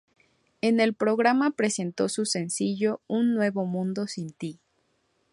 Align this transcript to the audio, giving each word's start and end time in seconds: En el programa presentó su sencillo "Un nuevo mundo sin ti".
En 0.61 0.79
el 0.79 0.95
programa 0.95 1.51
presentó 1.51 2.09
su 2.09 2.25
sencillo 2.25 3.01
"Un 3.05 3.35
nuevo 3.35 3.65
mundo 3.67 4.07
sin 4.07 4.31
ti". 4.33 4.59